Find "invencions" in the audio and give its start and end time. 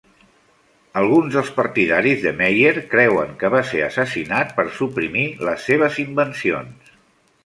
6.05-6.91